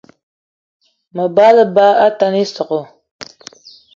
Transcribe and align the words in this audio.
Mabe 1.15 1.41
á 1.49 1.51
lebá 1.59 1.87
atane 2.07 2.39
ísogò 2.45 2.81